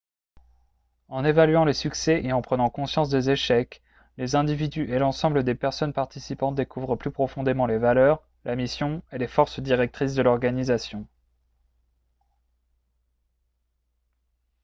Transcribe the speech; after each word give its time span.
en 1.09 1.23
évaluant 1.23 1.63
les 1.63 1.75
succès 1.75 2.23
et 2.23 2.33
en 2.33 2.41
prenant 2.41 2.71
conscience 2.71 3.09
des 3.09 3.29
échecs 3.29 3.83
les 4.17 4.33
individus 4.33 4.91
et 4.91 4.97
l'ensemble 4.97 5.43
des 5.43 5.53
personnes 5.53 5.93
participantes 5.93 6.55
découvrent 6.55 6.95
plus 6.95 7.11
profondément 7.11 7.67
les 7.67 7.77
valeurs 7.77 8.23
la 8.43 8.55
mission 8.55 9.03
et 9.11 9.19
les 9.19 9.27
forces 9.27 9.59
directrices 9.59 10.15
de 10.15 10.23
l'organisation 10.23 11.07